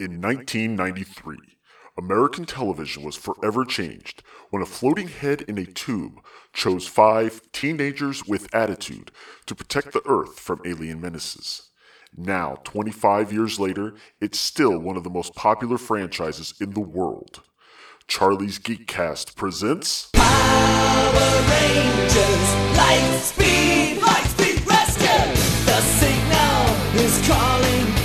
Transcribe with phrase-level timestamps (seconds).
[0.00, 1.36] In 1993,
[1.98, 6.20] American television was forever changed when a floating head in a tube
[6.52, 9.10] chose five teenagers with attitude
[9.46, 11.70] to protect the Earth from alien menaces.
[12.16, 17.42] Now, 25 years later, it's still one of the most popular franchises in the world.
[18.06, 22.54] Charlie's Geekcast presents Power Rangers,
[24.64, 25.34] rescue.
[25.66, 26.68] The signal
[27.04, 27.97] is calling,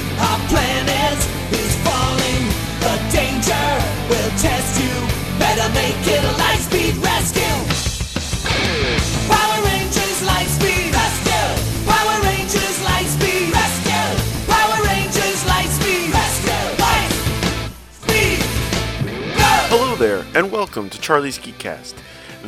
[20.35, 21.93] and welcome to Charlie's Geekcast,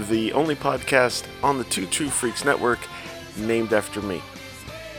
[0.10, 2.80] the only podcast on the Two True Freaks Network
[3.38, 4.24] named after me.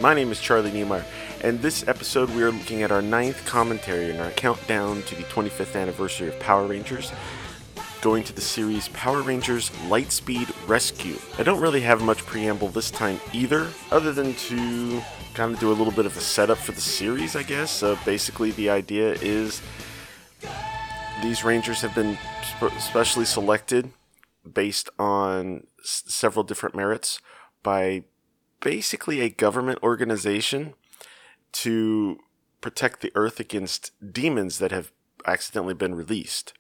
[0.01, 1.05] My name is Charlie Niemeyer,
[1.41, 5.25] and this episode we are looking at our ninth commentary in our countdown to the
[5.25, 7.11] 25th anniversary of Power Rangers,
[8.03, 11.17] going to the series Power Rangers Lightspeed Rescue.
[11.39, 15.03] I don't really have much preamble this time either, other than to
[15.35, 17.83] kind of do a little bit of a setup for the series, I guess.
[17.83, 19.61] Uh, basically, the idea is
[21.23, 23.93] these rangers have been sp- specially selected
[24.51, 27.21] based on s- several different merits
[27.63, 28.05] by
[28.61, 30.75] basically a government organization
[31.53, 32.19] to
[32.61, 34.93] protect the earth against demons that have
[35.27, 36.53] accidentally been released.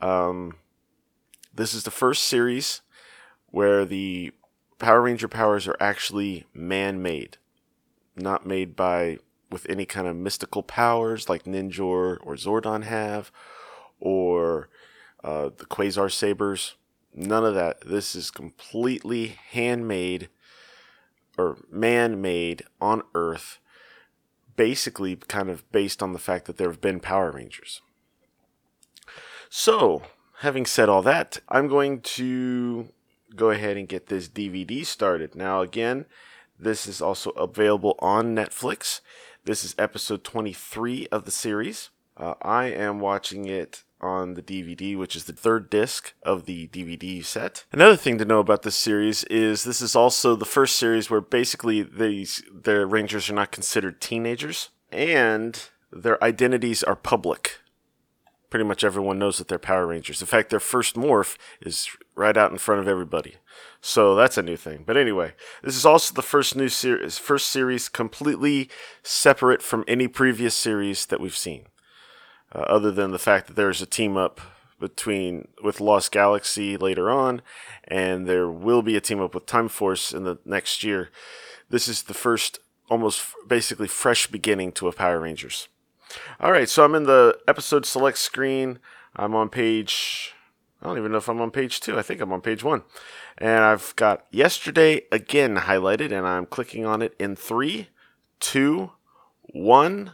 [0.00, 0.56] Um,
[1.54, 2.82] this is the first series
[3.46, 4.32] where the
[4.78, 7.38] Power Ranger powers are actually man made,
[8.16, 9.18] not made by
[9.50, 13.30] with any kind of mystical powers like Ninjor or Zordon have,
[14.00, 14.68] or
[15.22, 16.74] uh, the Quasar Sabers.
[17.14, 17.80] None of that.
[17.82, 20.28] This is completely handmade
[21.36, 23.58] or man made on Earth,
[24.56, 27.80] basically, kind of based on the fact that there have been Power Rangers.
[29.48, 30.02] So,
[30.40, 32.88] having said all that, I'm going to
[33.34, 35.34] go ahead and get this DVD started.
[35.34, 36.06] Now, again,
[36.58, 39.00] this is also available on Netflix.
[39.46, 41.90] This is episode 23 of the series.
[42.16, 46.68] Uh, I am watching it on the DVD, which is the third disc of the
[46.68, 47.66] DVD set.
[47.70, 51.20] Another thing to know about this series is this is also the first series where
[51.20, 57.58] basically these the Rangers are not considered teenagers and their identities are public
[58.54, 60.20] pretty much everyone knows that they're Power Rangers.
[60.20, 63.34] In fact, their first morph is right out in front of everybody.
[63.80, 64.84] So that's a new thing.
[64.86, 65.32] But anyway,
[65.64, 68.70] this is also the first new series, first series completely
[69.02, 71.64] separate from any previous series that we've seen,
[72.54, 74.40] uh, other than the fact that there's a team up
[74.78, 77.42] between with Lost Galaxy later on,
[77.88, 81.10] and there will be a team up with Time Force in the next year.
[81.70, 85.66] This is the first, almost basically fresh beginning to a Power Rangers.
[86.40, 88.78] All right, so I'm in the episode select screen.
[89.16, 90.34] I'm on page.
[90.82, 91.98] I don't even know if I'm on page two.
[91.98, 92.82] I think I'm on page one.
[93.38, 97.88] And I've got yesterday again highlighted, and I'm clicking on it in three,
[98.38, 98.92] two,
[99.42, 100.12] one,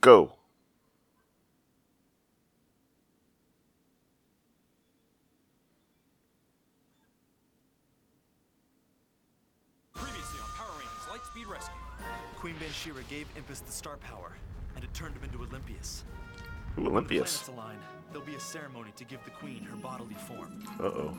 [0.00, 0.34] go.
[9.94, 11.74] Previously on Power Rangers Lightspeed Rescue.
[12.36, 14.36] Queen Bansheera gave Impus the star power,
[14.78, 16.04] and it turned him into Olympius.
[16.78, 17.42] Ooh, When the Olympius.
[17.42, 17.78] planets align,
[18.12, 20.62] there'll be a ceremony to give the queen her bodily form.
[20.78, 21.18] Uh oh.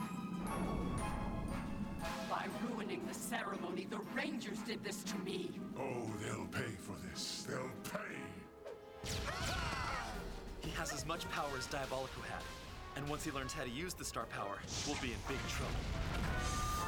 [2.30, 5.50] By ruining the ceremony, the Rangers did this to me.
[5.78, 7.46] Oh, they'll pay for this.
[7.46, 9.10] They'll pay.
[10.62, 12.42] He has as much power as Diabolico had,
[12.96, 14.56] and once he learns how to use the star power,
[14.86, 16.79] we'll be in big trouble.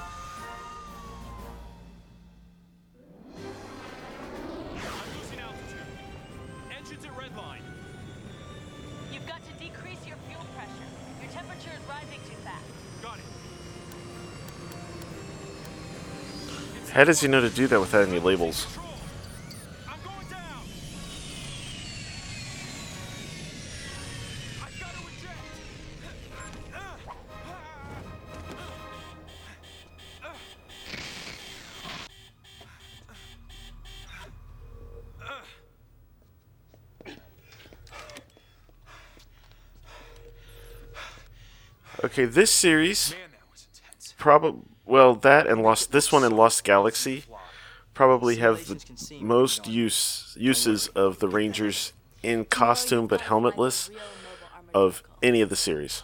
[11.63, 12.65] Temperature is rising too fast.
[13.03, 13.25] Got it.
[16.93, 18.67] How does he know to do that without any labels?
[42.13, 44.15] Okay, this series Man, that was intense.
[44.19, 47.25] probably well that and Lost this one and Lost Galaxy
[47.95, 53.89] probably have the most use uses of the Rangers in costume but helmetless
[54.75, 56.03] of any of the series.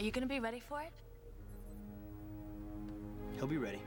[0.00, 0.90] Are you gonna be ready for it?
[3.36, 3.82] He'll be ready.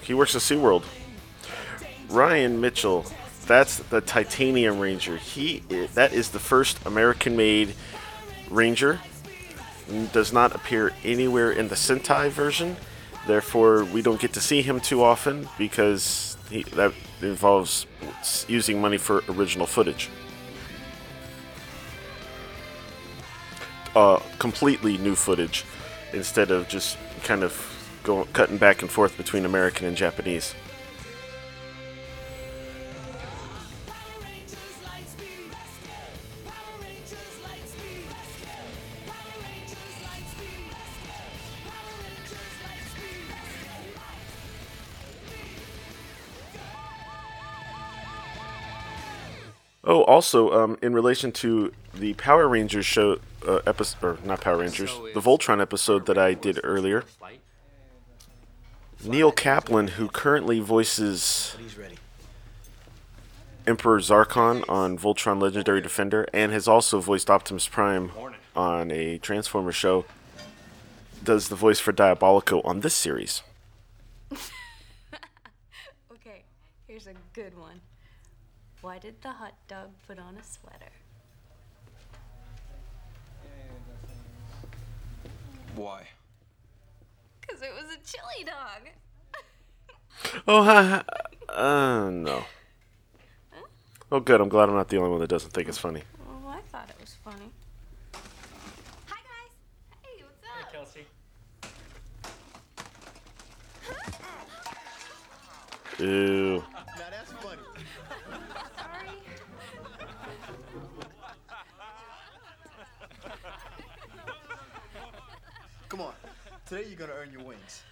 [0.00, 0.84] Look, he works at SeaWorld.
[2.08, 3.04] Ryan Mitchell,
[3.46, 5.18] that's the Titanium Ranger.
[5.18, 7.74] He i that is the first American-made
[8.48, 8.98] Ranger.
[10.12, 12.78] Does not appear anywhere in the Sentai version.
[13.26, 17.86] Therefore, we don't get to see him too often because he, that involves
[18.48, 20.08] using money for original footage.
[23.94, 25.66] Uh, completely new footage
[26.14, 27.69] instead of just kind of
[28.02, 30.54] going cutting back and forth between American and Japanese.
[49.82, 54.58] Oh, also, um, in relation to the Power Rangers show uh, episode, or not Power
[54.58, 57.02] Rangers, the Voltron episode that I did earlier,
[59.04, 61.56] Neil Kaplan, who currently voices
[63.66, 68.10] Emperor Zarkon on Voltron Legendary Defender, and has also voiced Optimus Prime
[68.54, 70.04] on a Transformer show,
[71.22, 73.42] does the voice for Diabolico on this series.
[76.12, 76.42] Okay,
[76.86, 77.80] here's a good one.
[78.82, 80.92] Why did the hot dog put on a sweater?
[85.74, 86.08] Why?
[87.60, 88.88] Because it was a chili dog.
[90.46, 91.04] Oh, ha,
[91.48, 92.44] ha, uh, no.
[94.10, 94.40] Oh, good.
[94.40, 96.02] I'm glad I'm not the only one that doesn't think it's funny.
[96.26, 97.50] Oh, I thought it was funny.
[99.06, 99.52] Hi, guys.
[100.02, 100.72] Hey, what's up?
[100.72, 101.06] Kelsey.
[105.98, 106.64] Ew.
[116.70, 117.82] Today you're gonna earn your wings.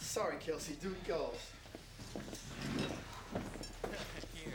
[0.00, 0.74] Sorry, Kelsey.
[0.82, 1.36] Duty calls.
[4.34, 4.54] Here,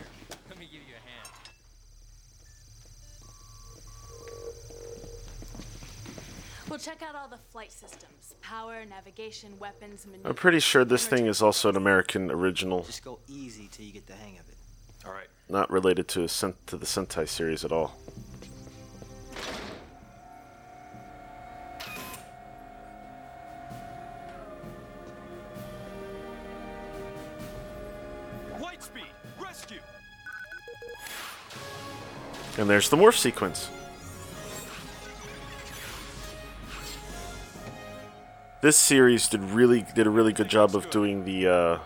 [0.50, 1.30] let me give you a hand.
[6.69, 11.28] We'll check out all the flight systems power, navigation, weapons, I'm pretty sure this thing
[11.28, 14.57] is also an American original, Just go easy till you get the hang of it.
[15.06, 15.30] All right.
[15.48, 17.95] not related to a to the Sentai series at all.
[32.65, 33.69] And there's the morph sequence.
[38.62, 41.79] This series did really did a really good job of doing the uh,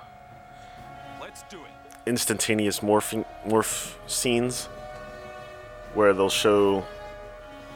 [1.19, 1.65] Let's do it.
[2.05, 4.67] instantaneous morphing morph scenes,
[5.95, 6.85] where they'll show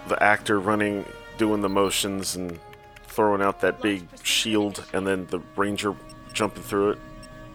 [0.07, 1.03] the actor running,
[1.37, 2.57] doing the motions, and
[3.05, 5.93] throwing out that big shield, and then the ranger
[6.31, 6.99] jumping through it.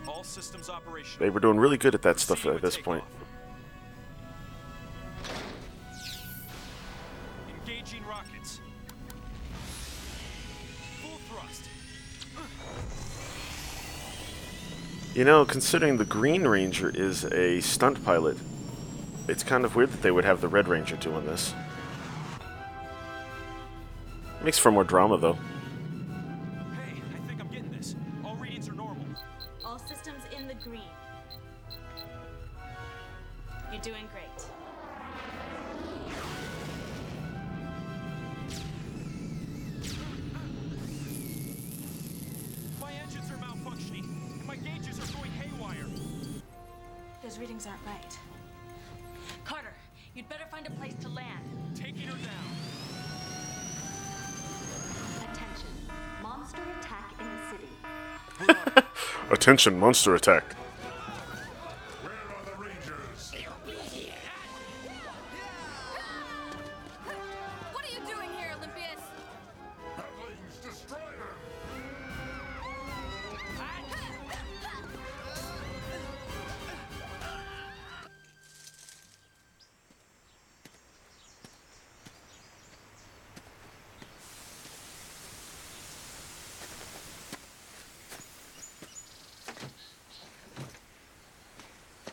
[0.06, 1.18] All systems operational.
[1.24, 3.04] They were doing really good at that stuff at this point.
[15.18, 18.36] You know, considering the Green Ranger is a stunt pilot,
[19.26, 21.54] it's kind of weird that they would have the Red Ranger doing this.
[24.44, 25.36] Makes for more drama, though.
[44.48, 45.84] My gauges are going haywire.
[47.22, 48.18] Those readings aren't right.
[49.44, 49.74] Carter,
[50.14, 51.44] you'd better find a place to land.
[51.74, 52.46] Taking her down.
[55.30, 55.68] Attention.
[56.22, 58.86] Monster attack in the city.
[59.30, 60.56] Attention, monster attack.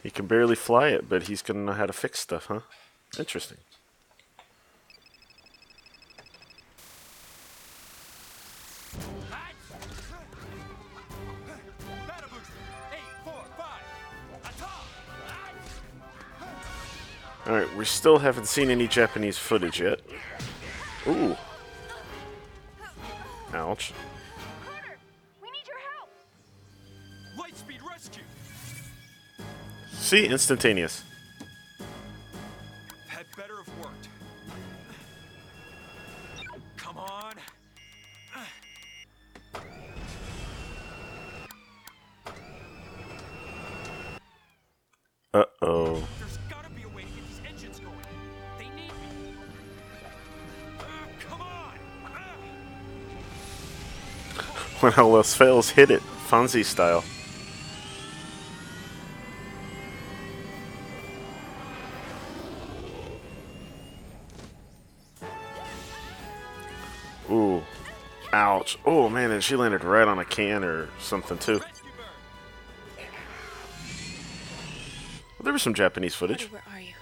[0.06, 2.60] He can barely fly it, but he's gonna know how to fix stuff, huh?
[3.18, 3.58] Interesting.
[17.48, 20.02] Alright, we still haven't seen any Japanese footage yet.
[21.08, 21.36] Ooh.
[23.56, 23.92] Ouch.
[30.06, 31.04] See, instantaneous.
[33.12, 34.08] That better have worked.
[36.78, 37.34] Come on.
[45.34, 46.08] Uh oh.
[46.20, 47.96] There's gotta be a way to get these engines going.
[48.60, 49.34] They need me.
[50.82, 51.80] Ah, come on.
[54.82, 57.04] When all else fails, hit it, Fonzie style.
[68.66, 68.80] Ouch.
[68.84, 71.60] Oh man, and she landed right on a can or something too.
[71.60, 71.70] Well,
[75.44, 76.52] there was some Japanese footage.
[76.52, 76.94] Where are you?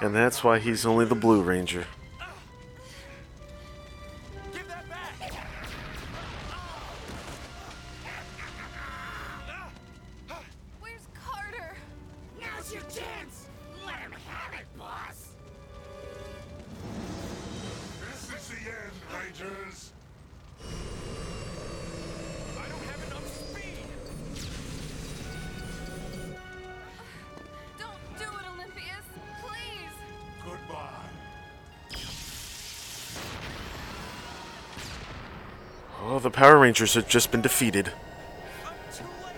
[0.00, 1.86] And that's why he's only the Blue Ranger.
[36.38, 37.92] Power Rangers have just been defeated.
[38.64, 39.34] I'm too late.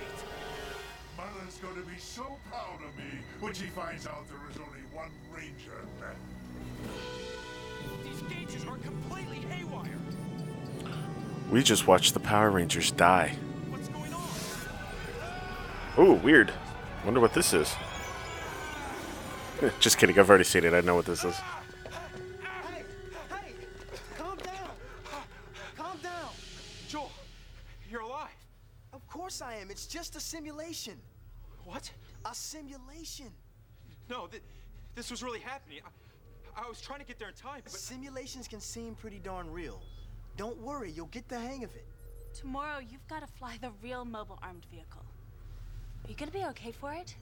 [1.17, 4.81] Mother's going to be so proud of me when she finds out there is only
[4.93, 6.19] one Ranger left.
[8.05, 9.99] These gauges are completely haywire.
[11.51, 13.35] We just watched the Power Rangers die.
[13.71, 14.29] What's going on?
[15.97, 16.53] Oh, weird.
[17.07, 17.75] Wonder what this is.
[19.81, 20.75] Just kidding, I've already seen it.
[20.75, 21.41] I know what this is.
[29.41, 29.71] Course I am.
[29.71, 30.99] It's just a simulation.
[31.65, 31.91] What?
[32.25, 33.31] A simulation.
[34.09, 34.43] No, th-
[34.95, 35.81] this was really happening.
[36.57, 39.51] I-, I was trying to get there in time, but Simulations can seem pretty darn
[39.51, 39.81] real.
[40.37, 41.85] Don't worry, you'll get the hang of it.
[42.35, 45.05] Tomorrow, you've got to fly the real mobile armed vehicle.
[46.05, 47.15] Are you gonna be okay for it?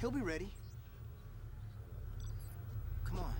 [0.00, 0.48] He'll be ready.
[3.04, 3.34] Come on.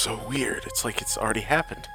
[0.00, 0.64] So weird.
[0.64, 1.86] It's like it's already happened.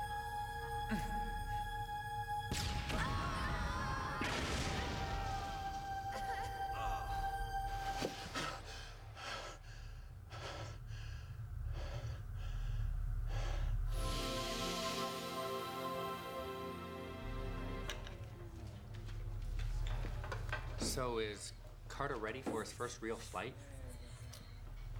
[20.77, 21.53] So is
[21.89, 23.53] Carter ready for his first real flight?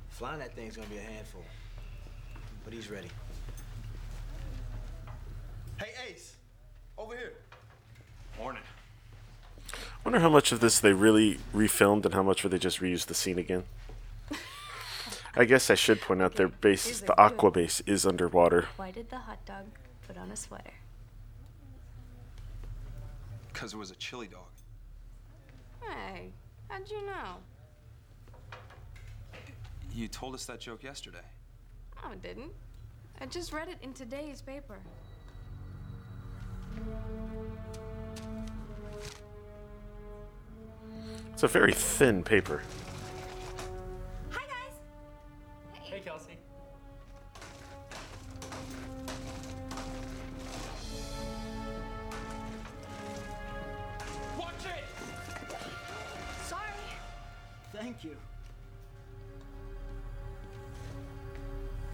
[0.10, 1.44] Flying that thing's gonna be a handful.
[2.66, 3.08] But he's ready.
[5.78, 6.36] Hey, Ace!
[6.98, 7.34] Over here.
[8.40, 8.64] morning.
[9.74, 12.80] I wonder how much of this they really refilmed and how much were they just
[12.80, 13.64] reused the scene again.
[15.38, 18.06] I guess I should point out their base, Here's the a Aqua good- base, is
[18.06, 18.68] underwater.
[18.78, 19.66] Why did the hot dog
[20.08, 20.74] put on a sweater?
[23.52, 24.48] Because it was a chili dog.
[25.82, 26.32] Hey,
[26.70, 27.38] how'd you know?
[29.94, 31.20] You told us that joke yesterday.
[32.08, 32.52] Oh, it didn't.
[33.20, 34.78] I just read it in today's paper.
[41.34, 42.62] It's a very thin paper.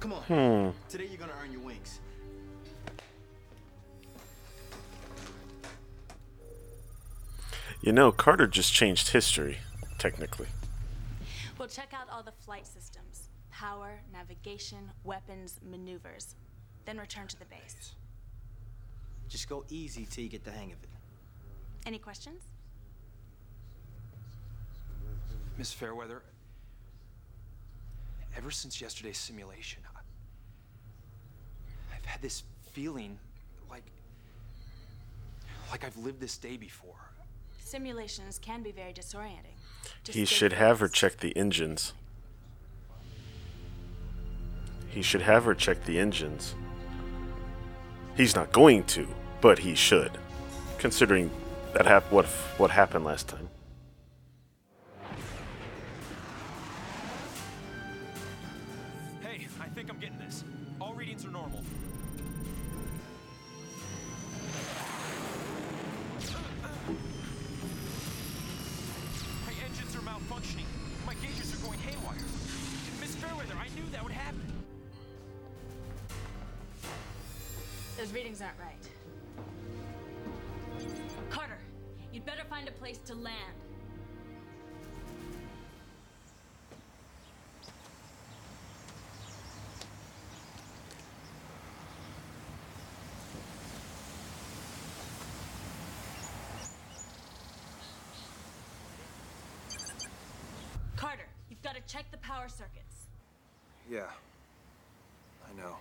[0.01, 0.21] Come on.
[0.23, 0.69] Hmm.
[0.89, 1.99] Today you're gonna earn your wings.
[7.81, 9.59] You know, Carter just changed history,
[9.99, 10.47] technically.
[11.57, 16.35] We'll check out all the flight systems power, navigation, weapons, maneuvers.
[16.85, 17.93] Then return to the base.
[19.29, 20.89] Just go easy till you get the hang of it.
[21.85, 22.41] Any questions?
[25.59, 26.23] Miss Fairweather,
[28.35, 29.90] ever since yesterday's simulation, I,
[32.03, 33.17] I've had this feeling
[33.69, 33.83] like
[35.71, 36.95] like I've lived this day before.
[37.59, 39.55] Simulations can be very disorienting.
[40.03, 41.93] Just He should have her check the engines.
[44.89, 46.53] He should have her check the engines.
[48.15, 49.07] He's not going to,
[49.39, 50.11] but he should,
[50.79, 51.31] considering
[51.73, 52.25] that hap- what
[52.57, 53.49] what happened last time.
[101.71, 103.07] Carter, you've got to check the power circuits.
[103.89, 104.07] Yeah.
[105.47, 105.77] I know.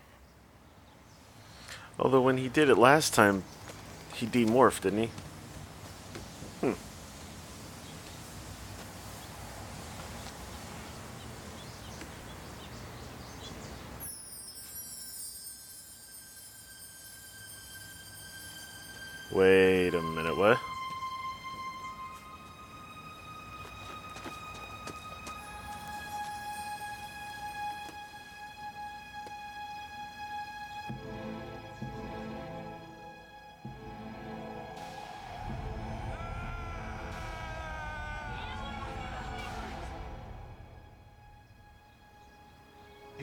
[1.98, 3.42] Although when he did it last time,
[4.14, 5.10] he demorphed, didn't he?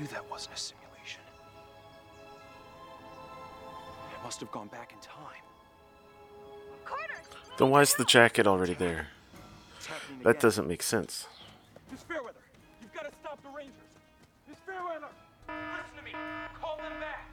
[0.07, 1.21] Knew that wasn't a simulation.
[4.17, 5.41] I must have gone back in time.
[7.57, 9.07] Then why's the jacket already there?
[10.23, 11.27] That doesn't make sense.
[11.91, 12.39] Miss Fairweather,
[12.81, 13.73] you've got to stop the Rangers.
[14.47, 15.07] Miss Fairweather,
[15.47, 16.11] listen to me.
[16.61, 17.27] Call them back.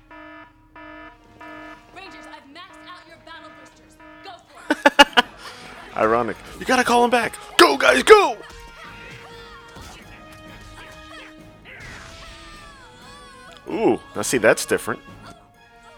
[1.94, 3.98] Rangers, I've maxed out your battle boosters.
[4.24, 5.24] Go for it.
[5.96, 6.37] Ironic.
[6.58, 7.37] You gotta call him back.
[7.58, 8.38] Go, guys, go!
[13.74, 15.00] Ooh, now see, that's different.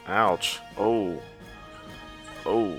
[0.06, 0.60] Ouch.
[0.78, 1.20] Oh.
[2.46, 2.78] Oh.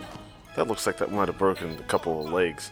[0.55, 2.71] That looks like that might have broken a couple of legs.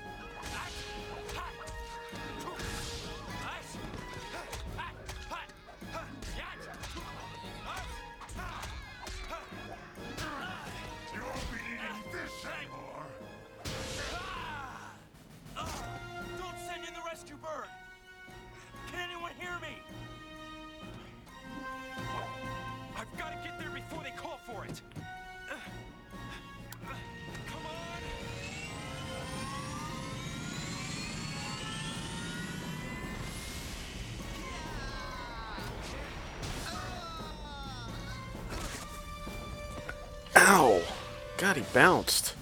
[41.45, 42.34] God, he bounced.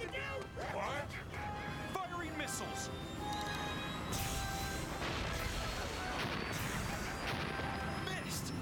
[0.00, 0.18] To do!
[0.72, 1.06] What?
[1.92, 2.90] Firing missiles!
[8.24, 8.52] Missed!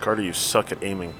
[0.00, 1.14] Carter, you suck at aiming.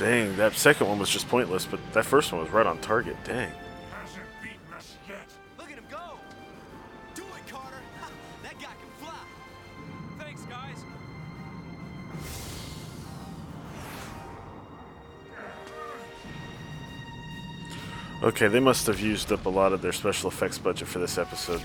[0.00, 3.18] Dang, that second one was just pointless, but that first one was right on target.
[3.22, 3.52] Dang.
[3.92, 5.30] Hasn't beaten us yet.
[5.58, 5.98] Look at him go!
[7.14, 7.76] Do it, Carter!
[8.00, 8.08] Ha,
[8.42, 9.12] that guy can fly!
[10.18, 10.84] Thanks, guys!
[18.22, 21.18] Okay, they must have used up a lot of their special effects budget for this
[21.18, 21.60] episode.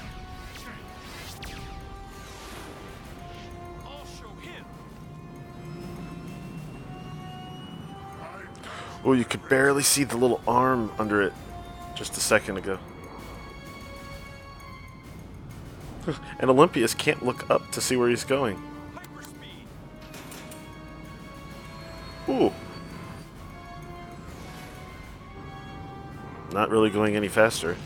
[9.06, 11.32] Oh, you could barely see the little arm under it
[11.94, 12.80] just a second ago.
[16.40, 18.60] and Olympius can't look up to see where he's going.
[22.28, 22.52] Ooh.
[26.52, 27.78] Not really going any faster.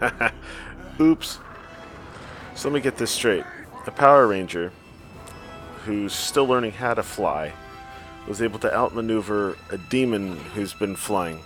[1.00, 1.38] Oops.
[2.60, 3.44] So let me get this straight.
[3.86, 4.70] A Power Ranger,
[5.86, 7.54] who's still learning how to fly,
[8.28, 11.38] was able to outmaneuver a demon who's been flying.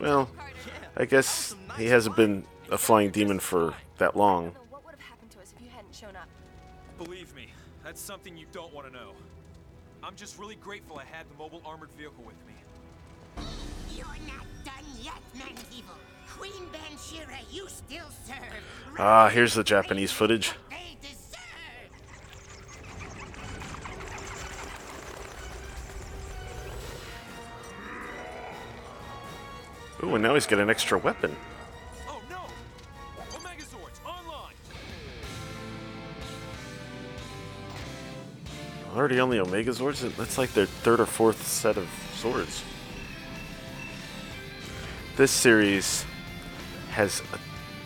[0.00, 0.28] Well,
[0.96, 4.56] I guess he hasn't been a flying demon for that long.
[4.70, 6.26] What would have happened to us if you hadn't shown up?
[6.98, 7.46] Believe me,
[7.84, 9.12] that's something you don't want to know.
[10.02, 13.44] I'm just really grateful I had the mobile armored vehicle with me.
[13.96, 15.94] You're not done yet, Mantivo.
[16.42, 18.98] Queen Bansheera, you still serve.
[18.98, 20.54] Ah, here's the Japanese footage.
[30.02, 31.36] Ooh, and now he's got an extra weapon.
[32.08, 32.40] Oh no!
[33.30, 34.54] Omegazords online!
[38.96, 40.16] Already on the Omegazords?
[40.16, 42.64] That's like their third or fourth set of swords.
[45.14, 46.04] This series
[46.92, 47.22] has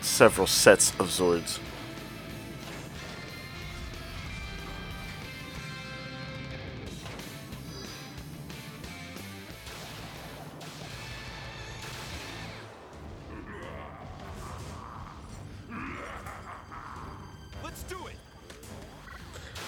[0.00, 1.58] several sets of Zords.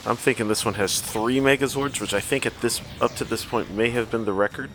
[0.06, 3.44] I'm thinking this one has three Megazords, which I think at this up to this
[3.44, 4.70] point may have been the record.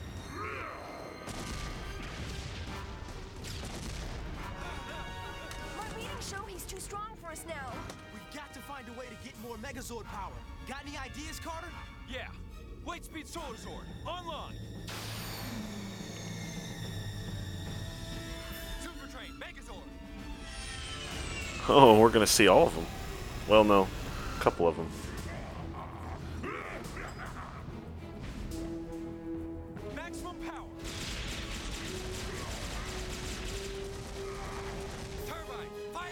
[21.75, 22.85] Oh, we're gonna see all of them.
[23.47, 23.87] Well, no,
[24.37, 24.87] a couple of them.
[29.95, 30.67] Maximum power!
[35.25, 36.11] Turbine, fire!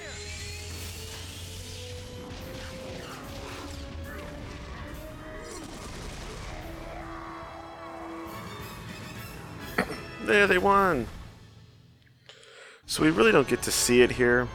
[10.25, 11.05] There, they won.
[12.87, 14.47] So we really don't get to see it here,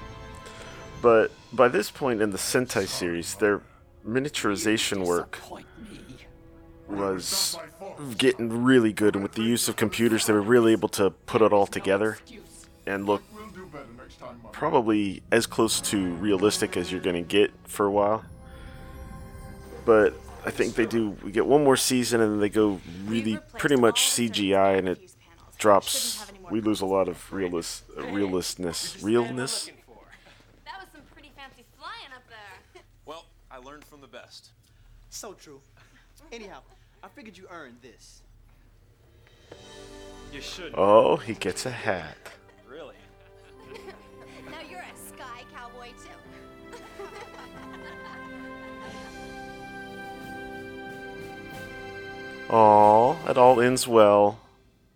[1.02, 3.62] but by this point in the Sentai series, their
[4.06, 5.38] miniaturization work
[6.88, 7.58] was
[8.18, 11.42] getting really good, and with the use of computers, they were really able to put
[11.42, 12.18] it all together
[12.86, 14.52] and look We'll do better next time, Mother.
[14.52, 18.24] probably as close to realistic as you're going to get for a while.
[19.84, 21.10] But I think they do.
[21.24, 25.00] We get one more season, and then they go really pretty much CGI, and it
[25.58, 26.24] drops.
[26.50, 29.66] We lose a lot of realist, realistness, realness.
[30.64, 32.82] That was some pretty fancy flying up there.
[33.04, 34.50] Well, I learned from the best.
[35.10, 35.60] So true.
[36.32, 36.60] Anyhow,
[37.02, 38.22] I figured you earned this.
[40.32, 40.72] You should.
[40.76, 42.16] Oh, he gets a hat.
[42.68, 42.94] Really?
[44.50, 46.08] now you're a sky cowboy too.
[52.54, 54.38] Aw, it all ends well.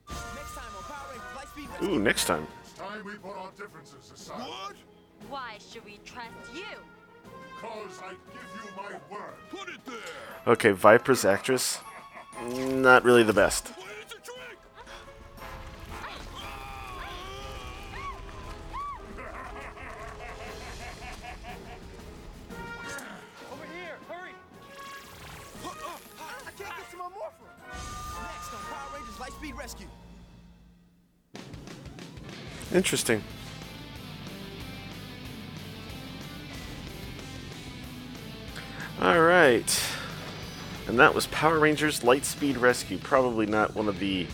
[0.09, 1.89] Next time on Power Rangers Lightspeed Rescue.
[1.89, 2.47] Ooh, next time.
[2.77, 4.39] Time we put our differences aside.
[4.39, 4.77] What?
[5.29, 6.63] Why should we trust you?
[10.47, 11.79] Okay, Vypra's actress,
[12.55, 13.73] not really the best.
[32.73, 32.87] Over
[39.01, 39.83] All right.
[40.87, 42.99] And that was Power Rangers Lightspeed Rescue.
[42.99, 44.27] Probably not one of the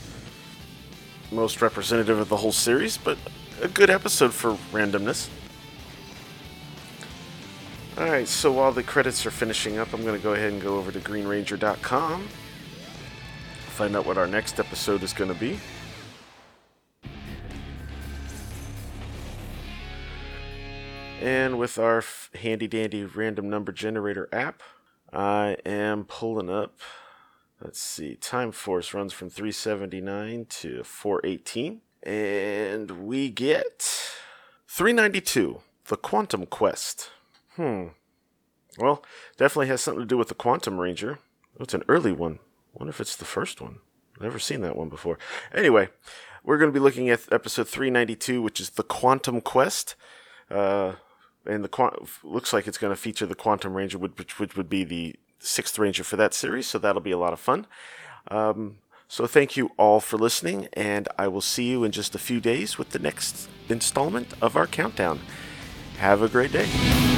[1.31, 3.17] most representative of the whole series, but
[3.63, 5.29] a good episode for randomness.
[7.97, 10.77] Alright, so while the credits are finishing up, I'm going to go ahead and go
[10.77, 12.29] over to greenranger.com,
[13.69, 15.61] find out what our next episode is going to be.
[21.27, 22.05] And with our
[22.37, 24.63] handy dandy random number generator app,
[25.13, 26.79] I am pulling up.
[27.61, 31.81] Let's see, Time Force runs from 379 to 418.
[32.05, 33.83] And we get
[34.69, 37.11] 392, The Quantum Quest.
[37.57, 37.87] Hmm.
[38.79, 39.03] Well,
[39.37, 41.19] definitely has something to do with the Quantum Ranger.
[41.59, 42.39] Oh, it's an early one.
[42.73, 43.81] wonder if it's the first one.
[44.21, 45.19] Never seen that one before.
[45.53, 45.89] Anyway,
[46.45, 49.97] we're going to be looking at episode 392, which is The Quantum Quest.
[50.49, 50.93] Uh,
[51.47, 54.85] and the looks like it's going to feature the Quantum Ranger, which, which would be
[54.85, 56.67] the sixth Ranger for that series.
[56.67, 57.67] So that'll be a lot of fun.
[58.29, 58.79] Um,
[59.09, 62.41] so thank you all for listening, and I will see you in just a few
[62.41, 65.21] days with the next installment of our countdown.
[65.99, 67.16] Have a great day.